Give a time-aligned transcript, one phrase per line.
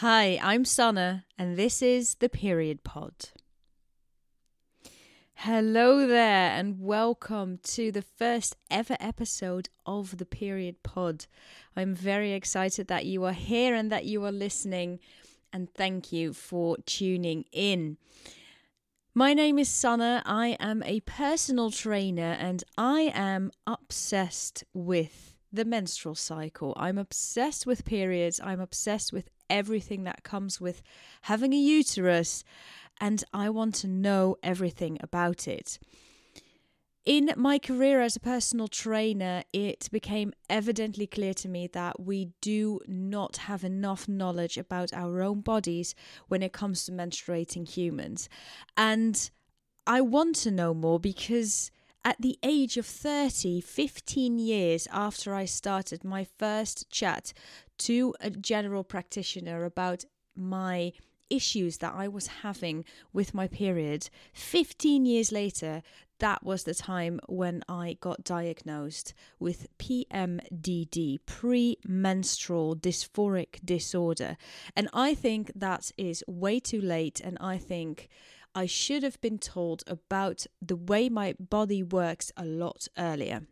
[0.00, 3.30] Hi, I'm Sana, and this is the Period Pod.
[5.36, 11.24] Hello there, and welcome to the first ever episode of the Period Pod.
[11.74, 14.98] I'm very excited that you are here and that you are listening,
[15.50, 17.96] and thank you for tuning in.
[19.14, 20.22] My name is Sana.
[20.26, 26.72] I am a personal trainer, and I am obsessed with the menstrual cycle.
[26.76, 28.40] I'm obsessed with periods.
[28.42, 30.82] I'm obsessed with everything that comes with
[31.22, 32.44] having a uterus,
[33.00, 35.78] and I want to know everything about it.
[37.04, 42.30] In my career as a personal trainer, it became evidently clear to me that we
[42.40, 45.94] do not have enough knowledge about our own bodies
[46.26, 48.28] when it comes to menstruating humans.
[48.76, 49.30] And
[49.86, 51.70] I want to know more because
[52.06, 57.32] at the age of 30, 15 years after I started my first chat
[57.78, 60.04] to a general practitioner about
[60.36, 60.92] my
[61.28, 65.82] issues that I was having with my period, 15 years later,
[66.20, 74.36] that was the time when I got diagnosed with PMDD, premenstrual dysphoric disorder.
[74.76, 77.20] And I think that is way too late.
[77.20, 78.08] And I think
[78.56, 83.42] I should have been told about the way my body works a lot earlier.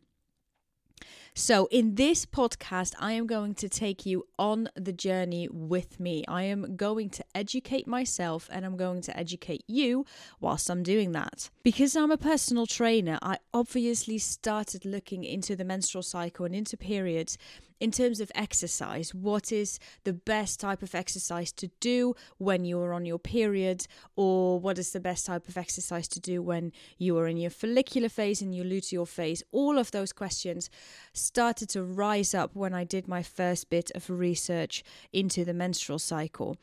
[1.36, 6.24] So, in this podcast, I am going to take you on the journey with me.
[6.28, 10.06] I am going to educate myself and I'm going to educate you
[10.40, 11.50] whilst I'm doing that.
[11.64, 16.76] Because I'm a personal trainer, I obviously started looking into the menstrual cycle and into
[16.76, 17.36] periods
[17.80, 22.80] in terms of exercise, what is the best type of exercise to do when you
[22.80, 23.86] are on your period,
[24.16, 27.50] or what is the best type of exercise to do when you are in your
[27.50, 29.42] follicular phase and your luteal phase?
[29.52, 30.70] All of those questions
[31.12, 35.98] started to rise up when I did my first bit of research into the menstrual
[35.98, 36.56] cycle.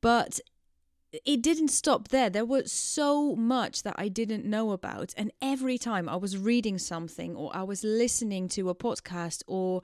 [0.00, 0.40] But
[1.24, 2.28] it didn't stop there.
[2.28, 5.14] There was so much that I didn't know about.
[5.16, 9.82] And every time I was reading something or I was listening to a podcast or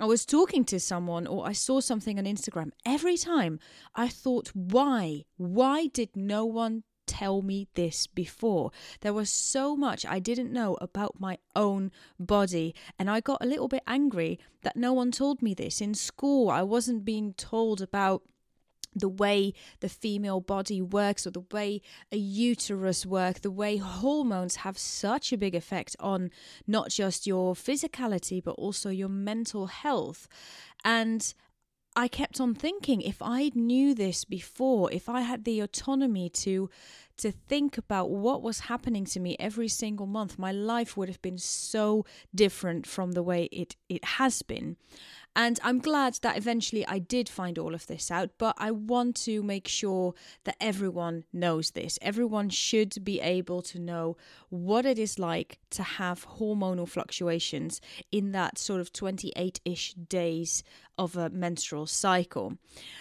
[0.00, 3.58] I was talking to someone or I saw something on Instagram, every time
[3.96, 5.24] I thought, why?
[5.36, 8.70] Why did no one tell me this before?
[9.00, 13.46] There was so much I didn't know about my own body, and I got a
[13.46, 15.80] little bit angry that no one told me this.
[15.80, 18.22] In school, I wasn't being told about
[18.94, 24.56] the way the female body works or the way a uterus works the way hormones
[24.56, 26.30] have such a big effect on
[26.66, 30.28] not just your physicality but also your mental health
[30.84, 31.34] and
[31.98, 36.70] I kept on thinking if I knew this before, if I had the autonomy to
[37.16, 41.20] to think about what was happening to me every single month, my life would have
[41.20, 44.76] been so different from the way it it has been.
[45.36, 49.14] And I'm glad that eventually I did find all of this out, but I want
[49.22, 51.98] to make sure that everyone knows this.
[52.02, 54.16] Everyone should be able to know
[54.48, 57.80] what it is like to have hormonal fluctuations
[58.10, 60.64] in that sort of 28 ish days
[60.98, 62.54] of a menstrual cycle.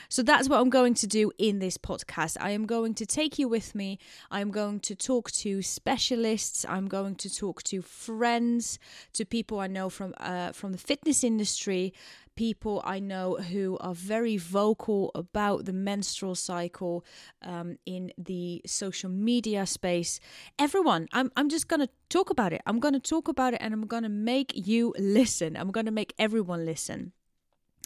[0.08, 2.38] So that's what I'm going to do in this podcast.
[2.40, 3.98] I am going to take you with me.
[4.30, 6.66] I'm going to talk to specialists.
[6.70, 8.78] I'm going to talk to friends,
[9.14, 11.94] to people I know from uh, from the fitness industry,
[12.38, 17.04] people I know who are very vocal about the menstrual cycle
[17.42, 20.22] um, in the social media space.
[20.58, 22.62] Everyone, I'm, I'm just going to talk about it.
[22.66, 25.58] I'm going to talk about it and I'm going to make you listen.
[25.58, 27.12] I'm going to make everyone listen.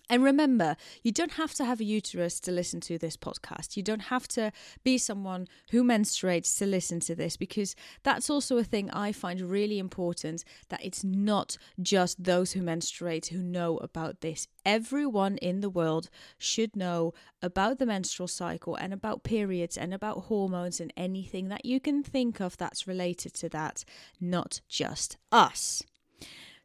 [0.10, 3.78] And remember, you don't have to have a uterus to listen to this podcast.
[3.78, 4.52] You don't have to
[4.84, 9.40] be someone who menstruates to listen to this because that's also a thing I find
[9.42, 14.48] really important that it's not just those who menstruate who know about this.
[14.66, 20.26] Everyone in the world should know about the menstrual cycle and about periods and about
[20.26, 23.86] hormones and anything that you can think of that's related to that,
[24.20, 25.84] not just us.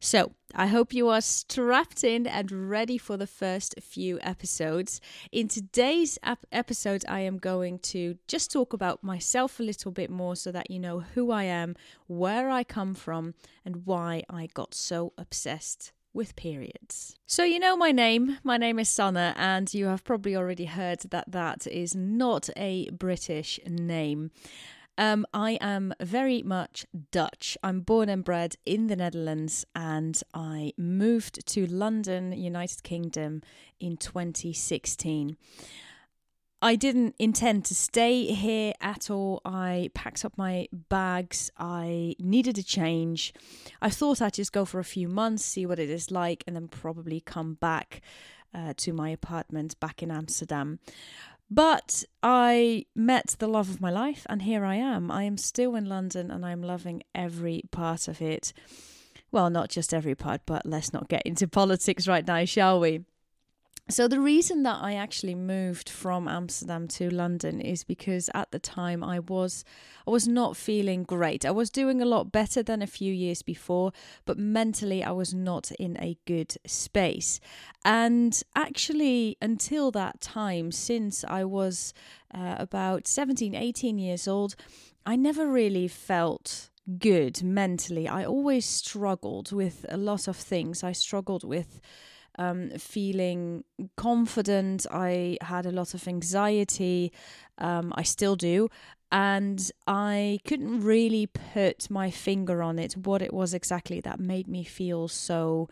[0.00, 5.00] So, I hope you are strapped in and ready for the first few episodes.
[5.32, 10.10] In today's ap- episode, I am going to just talk about myself a little bit
[10.10, 11.76] more so that you know who I am,
[12.06, 13.34] where I come from,
[13.64, 17.16] and why I got so obsessed with periods.
[17.26, 18.38] So, you know my name.
[18.44, 22.90] My name is Sana, and you have probably already heard that that is not a
[22.90, 24.30] British name.
[24.98, 27.58] Um, I am very much Dutch.
[27.62, 33.42] I'm born and bred in the Netherlands and I moved to London, United Kingdom
[33.78, 35.36] in 2016.
[36.62, 39.42] I didn't intend to stay here at all.
[39.44, 41.50] I packed up my bags.
[41.58, 43.34] I needed a change.
[43.82, 46.56] I thought I'd just go for a few months, see what it is like, and
[46.56, 48.00] then probably come back.
[48.56, 50.78] uh, to my apartment back in Amsterdam.
[51.48, 55.10] But I met the love of my life, and here I am.
[55.10, 58.52] I am still in London and I'm loving every part of it.
[59.30, 63.04] Well, not just every part, but let's not get into politics right now, shall we?
[63.88, 68.58] So the reason that I actually moved from Amsterdam to London is because at the
[68.58, 69.64] time I was
[70.08, 71.46] I was not feeling great.
[71.46, 73.92] I was doing a lot better than a few years before,
[74.24, 77.38] but mentally I was not in a good space.
[77.84, 81.94] And actually until that time since I was
[82.34, 84.56] uh, about 17 18 years old,
[85.04, 88.08] I never really felt good mentally.
[88.08, 90.82] I always struggled with a lot of things.
[90.82, 91.80] I struggled with
[92.38, 93.64] um, feeling
[93.96, 94.86] confident.
[94.90, 97.12] I had a lot of anxiety.
[97.58, 98.68] Um, I still do.
[99.12, 104.48] And I couldn't really put my finger on it, what it was exactly that made
[104.48, 105.68] me feel so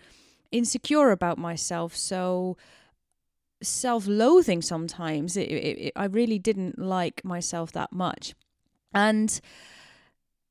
[0.53, 2.57] insecure about myself, so
[3.61, 5.37] self loathing sometimes.
[5.37, 8.35] It, it, it, I really didn't like myself that much.
[8.95, 9.41] And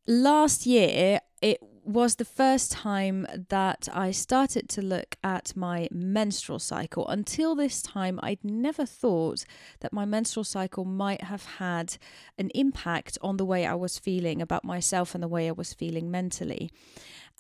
[0.06, 6.60] last year, it was the first time that I started to look at my menstrual
[6.60, 7.08] cycle.
[7.08, 9.46] Until this time, I'd never thought
[9.82, 11.98] that my menstrual cycle might have had
[12.38, 15.74] an impact on the way I was feeling about myself and the way I was
[15.74, 16.72] feeling mentally.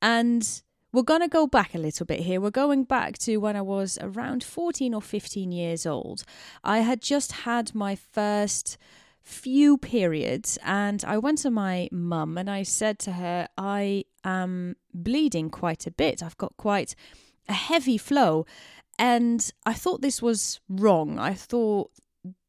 [0.01, 0.61] And
[0.91, 2.39] we're going to go back a little bit here.
[2.39, 6.23] We're going back to when I was around 14 or 15 years old.
[6.63, 8.77] I had just had my first
[9.23, 14.75] few periods and I went to my mum and I said to her, I am
[14.93, 16.21] bleeding quite a bit.
[16.21, 16.95] I've got quite
[17.47, 18.45] a heavy flow.
[18.99, 21.17] And I thought this was wrong.
[21.17, 21.89] I thought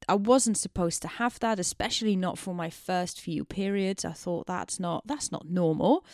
[0.08, 4.04] I wasn't supposed to have that, especially not for my first few periods.
[4.04, 6.04] I thought that's not that's not normal.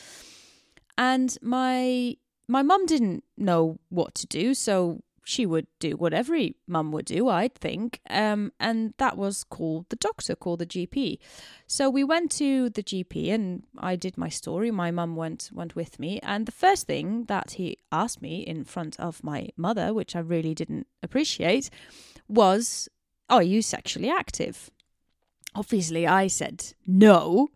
[0.97, 2.17] And my
[2.47, 7.05] my mum didn't know what to do, so she would do what every mum would
[7.05, 8.01] do, I'd think.
[8.11, 11.19] Um, and that was call the doctor, call the GP.
[11.69, 14.73] So we went to the GP and I did my story.
[14.73, 18.65] My mum went went with me, and the first thing that he asked me in
[18.65, 21.71] front of my mother, which I really didn't appreciate,
[22.29, 22.89] was,
[23.29, 24.71] "Are you sexually active?"
[25.55, 27.49] Obviously, I said no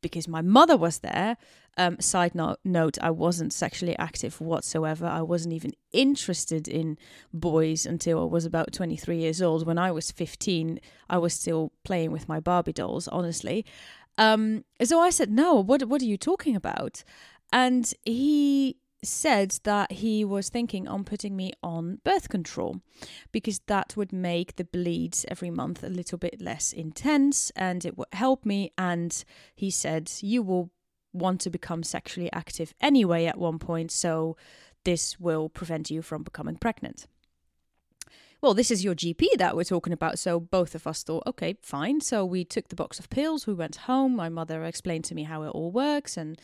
[0.00, 1.36] because my mother was there
[1.76, 5.06] um, side note, I wasn't sexually active whatsoever.
[5.06, 6.98] I wasn't even interested in
[7.32, 9.66] boys until I was about 23 years old.
[9.66, 13.64] When I was 15, I was still playing with my Barbie dolls, honestly.
[14.18, 17.04] Um, so I said, No, what, what are you talking about?
[17.52, 22.80] And he said that he was thinking on putting me on birth control
[23.32, 27.96] because that would make the bleeds every month a little bit less intense and it
[27.96, 29.24] would help me and
[29.54, 30.70] he said you will
[31.12, 34.36] want to become sexually active anyway at one point, so
[34.84, 37.06] this will prevent you from becoming pregnant.
[38.42, 40.18] Well, this is your GP that we're talking about.
[40.18, 42.00] So both of us thought, okay, fine.
[42.00, 44.16] So we took the box of pills, we went home.
[44.16, 46.40] My mother explained to me how it all works and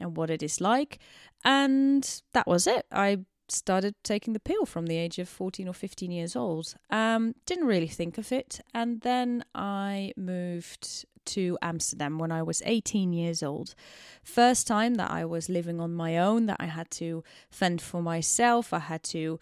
[0.00, 0.98] and what it is like.
[1.44, 2.86] And that was it.
[2.90, 6.74] I started taking the pill from the age of 14 or 15 years old.
[6.90, 8.60] Um, didn't really think of it.
[8.74, 13.74] And then I moved to Amsterdam when I was 18 years old.
[14.22, 18.02] First time that I was living on my own, that I had to fend for
[18.02, 19.38] myself, I had to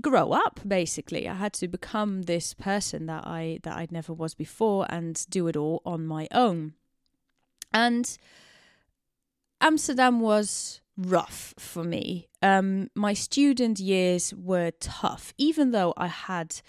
[0.00, 1.28] grow up basically.
[1.28, 5.48] I had to become this person that i that i never was before and do
[5.48, 6.74] it all on my own.
[7.72, 8.16] And
[9.60, 12.28] amsterdam was rough for me.
[12.40, 16.60] Um my student years were tough even though i had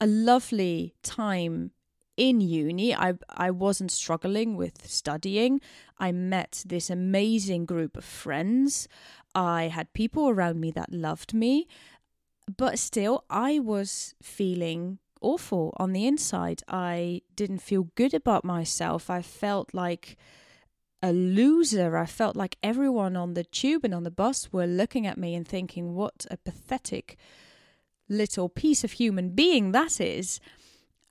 [0.00, 1.72] a lovely time
[2.16, 5.60] in uni I I wasn't struggling with studying.
[5.98, 8.88] I met this amazing group of friends.
[9.34, 11.66] I had people around me that loved me,
[12.56, 16.62] but still I was feeling awful on the inside.
[16.68, 19.08] I didn't feel good about myself.
[19.08, 20.16] I felt like
[21.02, 21.96] a loser.
[21.96, 25.34] I felt like everyone on the tube and on the bus were looking at me
[25.34, 27.16] and thinking, what a pathetic
[28.08, 30.40] little piece of human being that is.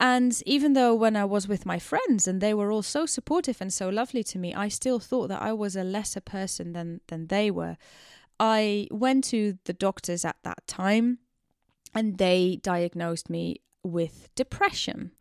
[0.01, 3.62] And even though when I was with my friends and they were all so supportive
[3.62, 7.01] and so lovely to me, I still thought that I was a lesser person than
[7.08, 7.77] than they were.
[8.39, 11.20] I went to the doctors at that time
[11.93, 15.12] and they diagnosed me with depression.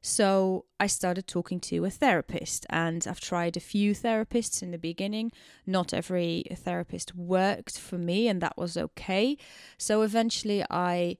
[0.00, 4.78] So I started talking to a therapist, and I've tried a few therapists in the
[4.78, 5.30] beginning.
[5.66, 9.36] Not every therapist worked for me, and that was okay.
[9.76, 11.18] So eventually I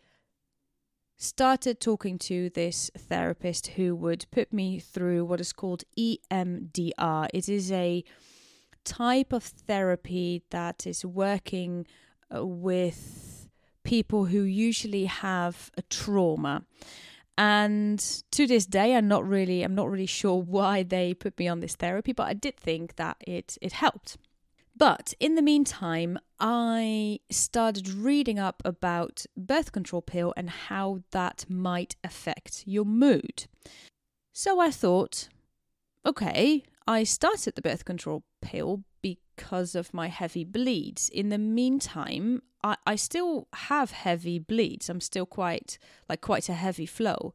[1.20, 7.28] started talking to this therapist who would put me through what is called EMDR.
[7.34, 8.02] It is a
[8.84, 11.86] type of therapy that is working
[12.34, 13.48] uh, with
[13.84, 16.64] people who usually have a trauma.
[17.36, 17.98] And
[18.32, 21.60] to this day, I'm not really, I'm not really sure why they put me on
[21.60, 24.16] this therapy, but I did think that it it helped.
[24.80, 31.44] But in the meantime, I started reading up about birth control pill and how that
[31.50, 33.44] might affect your mood.
[34.32, 35.28] So I thought,
[36.06, 41.10] okay, I started the birth control pill because of my heavy bleeds.
[41.10, 44.88] In the meantime, I, I still have heavy bleeds.
[44.88, 45.76] I'm still quite
[46.08, 47.34] like quite a heavy flow.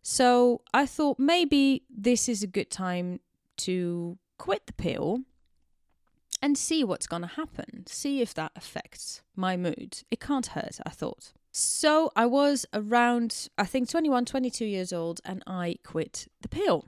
[0.00, 3.20] So I thought maybe this is a good time
[3.58, 5.24] to quit the pill
[6.42, 7.84] and see what's going to happen.
[7.86, 10.02] See if that affects my mood.
[10.10, 11.32] It can't hurt, I thought.
[11.52, 16.86] So I was around, I think, 21, 22 years old, and I quit the pill.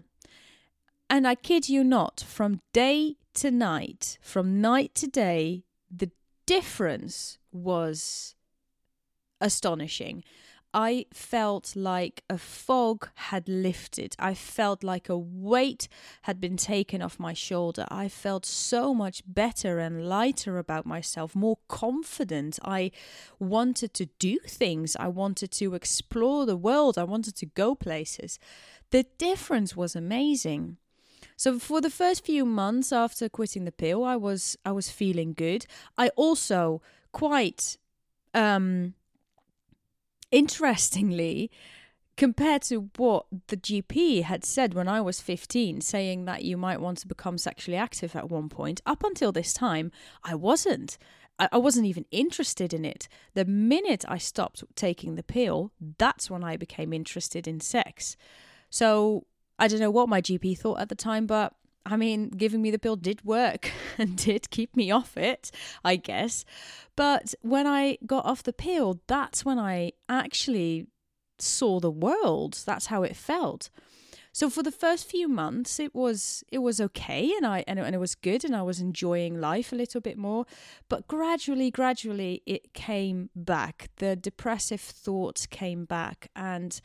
[1.11, 6.11] And I kid you not, from day to night, from night to day, the
[6.47, 8.35] difference was
[9.41, 10.25] astonishing.
[10.75, 14.17] I felt like a fog had lifted.
[14.19, 15.87] I felt like a weight
[16.23, 17.87] had been taken off my shoulder.
[17.91, 22.59] I felt so much better and lighter about myself, more confident.
[22.65, 22.91] I
[23.39, 24.97] wanted to do things.
[24.99, 26.97] I wanted to explore the world.
[26.97, 28.39] I wanted to go places.
[28.91, 30.79] The difference was amazing.
[31.37, 35.35] So for the first few months after quitting the pill, I was I was feeling
[35.35, 35.67] good.
[35.99, 37.77] I also quite
[38.33, 38.95] um
[40.33, 41.51] interestingly,
[42.17, 46.81] compared to what the GP had said when I was 15, saying that you might
[46.81, 49.93] want to become sexually active at one point, up until this time,
[50.25, 50.99] I wasn't.
[51.39, 53.09] I, wasn't even interested in it.
[53.35, 58.17] The minute I stopped taking the pill, that's when I became interested in sex.
[58.71, 59.27] So
[59.59, 62.71] I don't know what my GP thought at the time, but I mean, giving me
[62.71, 65.51] the pill did work and did keep me off it,
[65.85, 66.45] I guess.
[66.97, 70.87] But when I got off the pill, that's when I actually
[71.39, 72.63] saw the world.
[72.65, 73.71] That's how it felt.
[74.35, 77.85] So for the first few months, it was it was okay, and I and it,
[77.85, 80.47] and it was good, and I was enjoying life a little bit more.
[80.89, 83.91] But gradually, gradually, it came back.
[83.97, 86.81] The depressive thoughts came back, and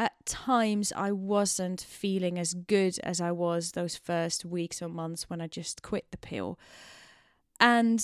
[0.00, 5.28] at times I wasn't feeling as good as I was those first weeks or months
[5.28, 6.58] when I just quit the pill.
[7.60, 8.02] And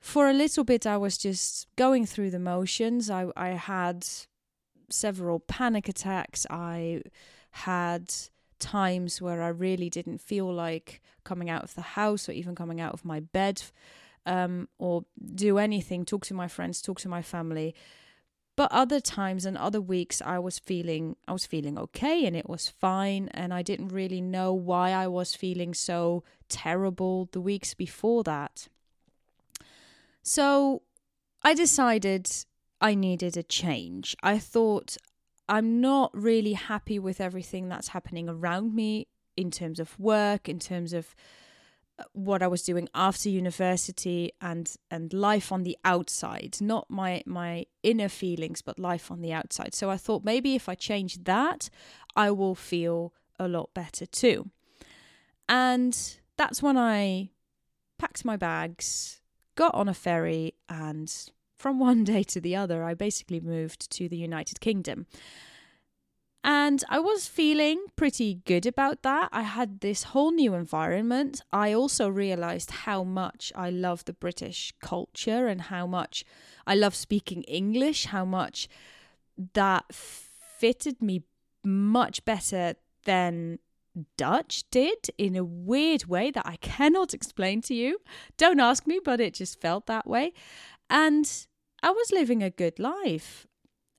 [0.00, 3.08] for a little bit, I was just going through the motions.
[3.08, 4.06] I, I had
[4.90, 6.46] several panic attacks.
[6.50, 7.00] I
[7.52, 8.12] had
[8.58, 12.82] times where I really didn't feel like coming out of the house or even coming
[12.82, 13.62] out of my bed
[14.26, 17.74] um, or do anything, talk to my friends, talk to my family
[18.60, 22.46] but other times and other weeks i was feeling i was feeling okay and it
[22.46, 27.72] was fine and i didn't really know why i was feeling so terrible the weeks
[27.72, 28.68] before that.
[30.22, 30.82] So
[31.42, 32.28] i decided
[32.82, 34.14] i needed a change.
[34.22, 34.98] I thought
[35.48, 39.06] i'm not really happy with everything that's happening around me
[39.38, 41.14] in terms of work in terms of
[42.12, 47.66] what I was doing after university and and life on the outside, not my my
[47.82, 49.74] inner feelings, but life on the outside.
[49.74, 51.70] So I thought maybe if I change that,
[52.16, 54.50] I will feel a lot better too.
[55.48, 55.96] And
[56.36, 57.30] that's when I
[57.98, 59.20] packed my bags,
[59.56, 61.12] got on a ferry, and
[61.56, 65.06] from one day to the other, I basically moved to the United Kingdom.
[66.42, 69.28] And I was feeling pretty good about that.
[69.30, 71.42] I had this whole new environment.
[71.52, 76.24] I also realized how much I love the British culture and how much
[76.66, 78.68] I love speaking English, how much
[79.52, 81.24] that fitted me
[81.62, 83.58] much better than
[84.16, 87.98] Dutch did in a weird way that I cannot explain to you.
[88.38, 90.32] Don't ask me, but it just felt that way.
[90.88, 91.30] And
[91.82, 93.46] I was living a good life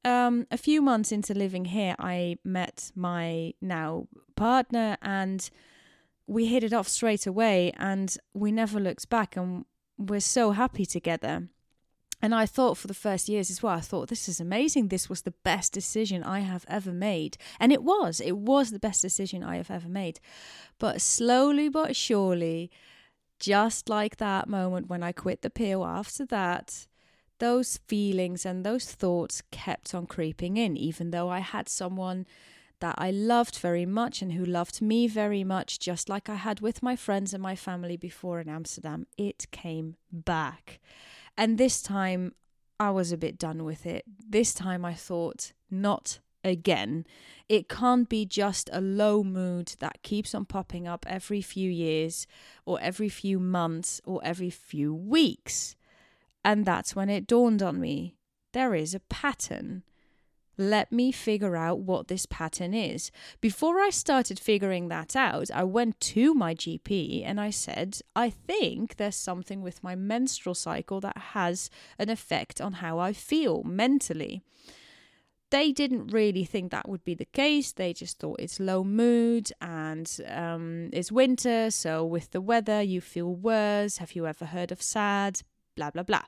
[0.04, 5.50] um, a few months into living here, I met my now partner and
[6.28, 9.66] we hit it off straight away and we never looked back and
[9.98, 11.48] we're so happy together.
[12.24, 14.88] And I thought for the first years as well, I thought, this is amazing.
[14.88, 17.36] This was the best decision I have ever made.
[17.60, 20.20] And it was, it was the best decision I have ever made.
[20.78, 22.70] But slowly but surely,
[23.40, 26.86] just like that moment when I quit the pill after that,
[27.42, 32.28] those feelings and those thoughts kept on creeping in, even though I had someone
[32.80, 36.62] that I loved very much and who loved me very much, just like I had
[36.62, 39.08] with my friends and my family before in Amsterdam.
[39.18, 40.80] It came back.
[41.36, 42.36] And this time
[42.80, 44.06] I was a bit done with it.
[44.08, 47.06] This time I thought, not again.
[47.50, 52.28] It can't be just a low mood that keeps on popping up every few years
[52.66, 55.76] or every few months or every few weeks.
[56.44, 58.16] And that's when it dawned on me
[58.54, 59.84] there is a pattern.
[60.58, 63.10] Let me figure out what this pattern is.
[63.40, 68.30] Before I started figuring that out, I went to my GP and I said, I
[68.30, 73.64] think there's something with my menstrual cycle that has an effect on how I feel
[73.64, 74.44] mentally.
[75.50, 77.72] They didn't really think that would be the case.
[77.74, 83.02] They just thought it's low mood and um, it's winter, so with the weather, you
[83.02, 83.98] feel worse.
[83.98, 85.42] Have you ever heard of SAD?
[85.76, 86.24] Blah, blah, blah.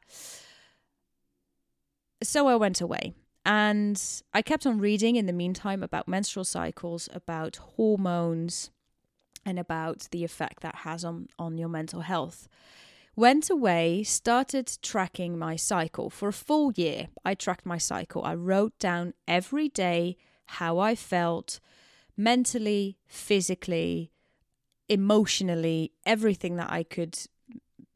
[2.21, 3.13] So I went away.
[3.45, 4.01] And
[4.33, 8.71] I kept on reading in the meantime about menstrual cycles, about hormones,
[9.45, 12.47] and about the effect that has on, on your mental health.
[13.15, 17.09] Went away, started tracking my cycle for a full year.
[17.25, 18.23] I tracked my cycle.
[18.23, 21.59] I wrote down every day how I felt
[22.15, 24.11] mentally, physically,
[24.87, 27.19] emotionally, everything that I could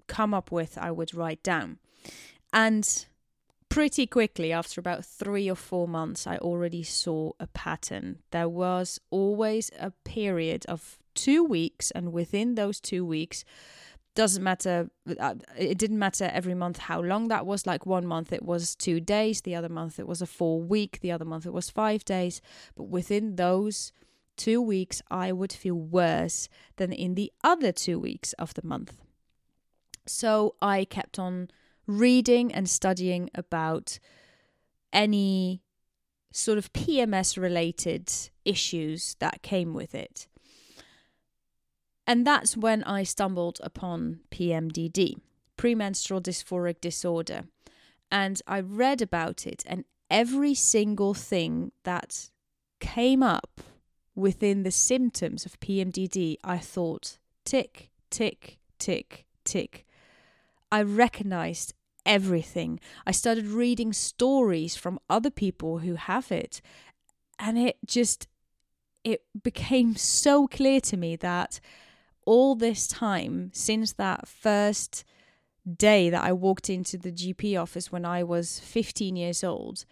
[0.08, 1.80] come up with, I would write down.
[2.54, 3.06] And
[3.70, 8.20] pretty quickly, after about three or four months, I already saw a pattern.
[8.32, 13.44] There was always a period of two weeks, and within those two weeks,
[14.18, 18.34] doesn't matter uh, it didn't matter every month how long that was like one month
[18.34, 21.46] it was 2 days the other month it was a 4 week the other month
[21.46, 22.42] it was 5 days
[22.76, 23.92] but within those
[24.38, 28.98] 2 weeks I would feel worse than in the other 2 weeks of the month
[30.10, 31.50] so I kept on
[31.86, 34.00] reading and studying about
[34.92, 35.62] any
[36.32, 38.12] sort of PMS related
[38.46, 40.28] issues that came with it.
[42.06, 45.16] And that's when I stumbled upon PMDD,
[45.58, 47.44] premenstrual dysphoric disorder.
[48.10, 52.30] And I read about it, and every single thing that
[52.80, 53.60] came up
[54.16, 59.86] within the symptoms of PMDD, I thought tick, tick, tick, tick.
[60.72, 61.74] I recognized
[62.06, 62.80] everything.
[63.06, 66.62] I started reading stories from other people who have it,
[67.40, 68.28] and it just
[69.04, 71.60] it became so clear to me that
[72.26, 75.06] all this time since that first
[75.78, 79.86] day that I walked into the GP office when I was 15 years old,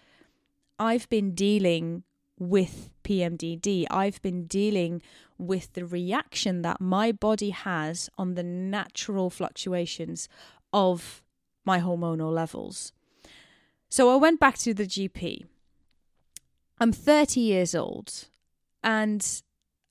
[0.78, 2.04] I've been dealing
[2.38, 3.86] with PMDD.
[3.90, 5.02] I've been dealing
[5.38, 10.28] with the reaction that my body has on the natural fluctuations
[10.76, 11.24] of
[11.64, 12.92] my hormonal levels.
[13.90, 15.46] So I went back to the GP.
[16.80, 18.26] I'm 30 years old
[18.84, 19.42] and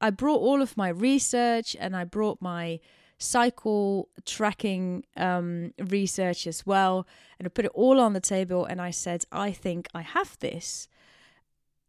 [0.00, 2.80] I brought all of my research and I brought my
[3.16, 7.06] cycle tracking um, research as well.
[7.38, 10.38] And I put it all on the table and I said, I think I have
[10.40, 10.86] this.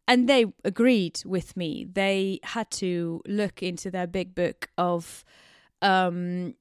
[0.07, 1.85] And they agreed with me.
[1.91, 5.25] They had to look into their big book of
[5.81, 6.55] um,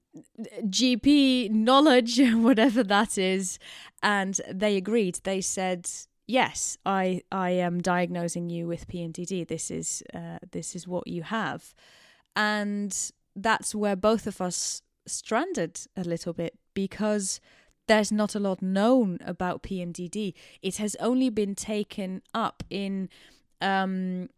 [0.63, 3.59] GP knowledge, whatever that is,
[4.03, 5.21] and they agreed.
[5.25, 5.89] They said,
[6.27, 9.47] "Yes, I I am diagnosing you with PMDD.
[9.49, 11.75] This is uh, this is what you have,"
[12.37, 17.41] and that's where both of us stranded a little bit because
[17.87, 20.33] there's not a lot known about PMDD.
[20.63, 23.09] It has only been taken up in
[23.61, 24.29] um,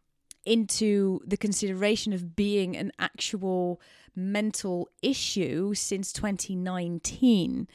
[0.47, 3.81] into the consideration of being an actual
[4.15, 7.69] mental issue since 2019.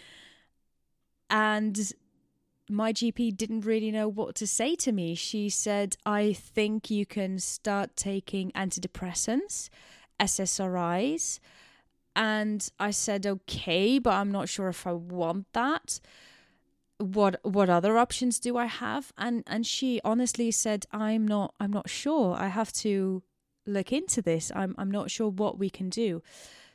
[1.29, 1.93] And
[2.69, 5.13] my GP didn't really know what to say to me.
[5.13, 9.69] She said, I think you can start taking antidepressants,
[10.19, 11.39] SSRIs.
[12.15, 15.99] And I said, okay, but I'm not sure if I want that.
[17.01, 19.11] What what other options do I have?
[19.17, 22.35] And and she honestly said, I'm not I'm not sure.
[22.35, 23.23] I have to
[23.65, 24.51] look into this.
[24.55, 26.21] I'm I'm not sure what we can do.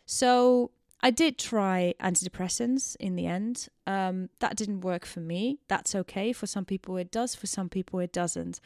[0.05, 3.69] So I did try antidepressants in the end.
[3.87, 5.59] Um, that didn't work for me.
[5.69, 6.33] That's okay.
[6.33, 7.35] For some people it does.
[7.35, 8.61] For some people it doesn't.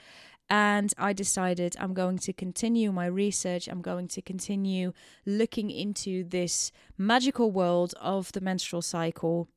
[0.48, 3.68] And I decided I'm going to continue my research.
[3.68, 4.92] I'm going to continue
[5.24, 9.48] looking into this magical world of the menstrual cycle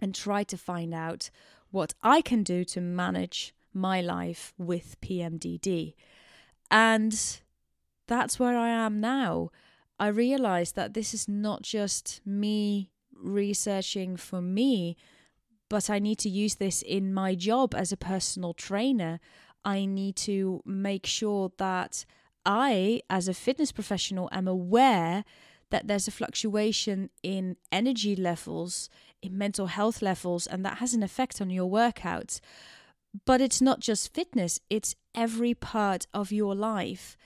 [0.00, 1.30] and try to find out
[1.70, 5.94] what I can do to manage my life with PMDD.
[6.70, 7.40] And
[8.06, 9.50] that's where I am now.
[9.98, 14.96] I realized that this is not just me researching for me,
[15.68, 19.20] but I need to use this in my job as a personal trainer.
[19.64, 22.04] I need to make sure that
[22.44, 25.24] I, as a fitness professional, am aware
[25.70, 28.88] that there's a fluctuation in energy levels,
[29.26, 32.40] in mental health levels, and that has an effect on your workouts.
[33.24, 37.16] But it's not just fitness, it's every part of your life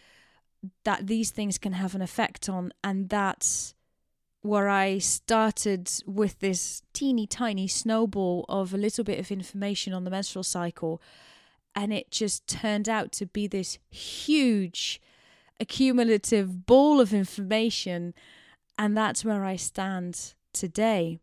[0.85, 3.75] that these things can have an effect on, and that's
[4.43, 10.05] where I started with this teeny tiny snowball of a little bit of information on
[10.05, 11.03] the menstrual cycle.
[11.75, 15.01] And it just turned out to be this huge
[15.61, 18.15] accumulative ball of information.
[18.79, 21.19] And that's where I stand today.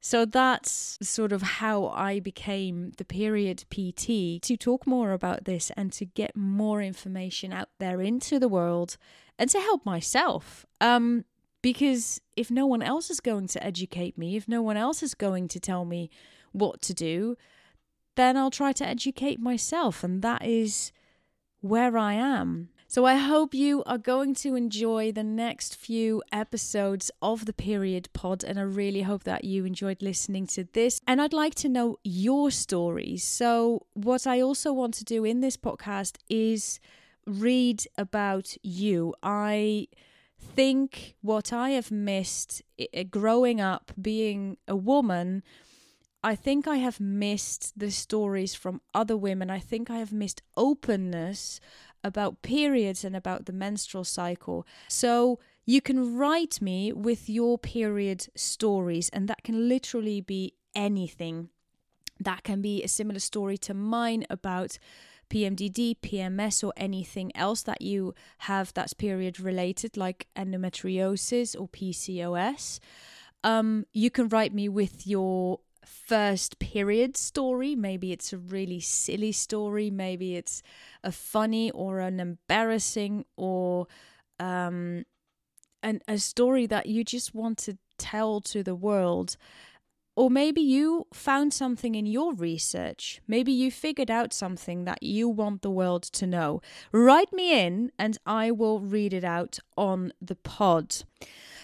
[0.00, 5.70] So that's sort of how I became the period PT to talk more about this
[5.76, 8.96] and to get more information out there into the world
[9.38, 10.64] and to help myself.
[10.80, 11.26] Um,
[11.62, 15.14] because if no one else is going to educate me, if no one else is
[15.14, 16.08] going to tell me
[16.52, 17.36] what to do,
[18.16, 20.02] then I'll try to educate myself.
[20.02, 20.92] And that is
[21.60, 22.70] where I am.
[22.90, 28.08] So I hope you are going to enjoy the next few episodes of the Period
[28.12, 31.00] Pod, and I really hope that you enjoyed listening to this.
[31.06, 33.22] And I'd like to know your stories.
[33.22, 36.80] So, what I also want to do in this podcast is
[37.28, 39.14] read about you.
[39.22, 39.86] I
[40.36, 42.60] think what I have missed
[43.08, 45.44] growing up, being a woman.
[46.22, 49.48] I think I have missed the stories from other women.
[49.48, 51.60] I think I have missed openness
[52.02, 54.66] about periods and about the menstrual cycle.
[54.88, 61.50] So you can write me with your period stories, and that can literally be anything.
[62.18, 64.78] That can be a similar story to mine about
[65.30, 72.80] PMDD, PMS, or anything else that you have that's period related, like endometriosis or PCOS.
[73.42, 77.74] Um, you can write me with your first period story.
[77.74, 79.90] Maybe it's a really silly story.
[79.90, 80.62] Maybe it's
[81.02, 83.86] a funny or an embarrassing or
[84.38, 85.04] um,
[85.82, 89.36] an, a story that you just want to tell to the world.
[90.16, 93.22] Or maybe you found something in your research.
[93.26, 96.60] Maybe you figured out something that you want the world to know.
[96.92, 100.96] Write me in and I will read it out on the pod.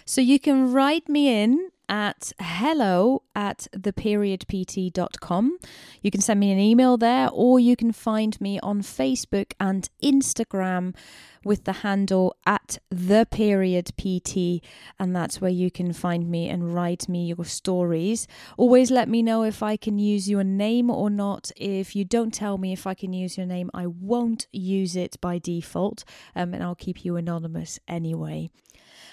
[0.04, 5.58] So you can write me in at hello at theperiodpt.com.
[6.02, 9.88] You can send me an email there, or you can find me on Facebook and
[10.02, 10.94] Instagram
[11.44, 14.60] with the handle at the period pt
[14.98, 18.26] and that's where you can find me and write me your stories.
[18.56, 21.52] Always let me know if i can use your name or not.
[21.56, 25.20] If you don't tell me if i can use your name i won't use it
[25.20, 28.50] by default um, and i'll keep you anonymous anyway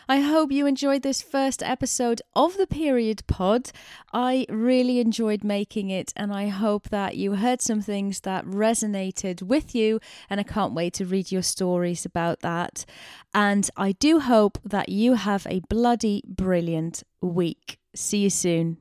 [0.07, 3.71] I hope you enjoyed this first episode of the Period Pod.
[4.11, 9.41] I really enjoyed making it, and I hope that you heard some things that resonated
[9.41, 10.01] with you.
[10.29, 12.83] And I can't wait to read your stories about that.
[13.33, 17.77] And I do hope that you have a bloody brilliant week.
[17.95, 18.77] See you soon.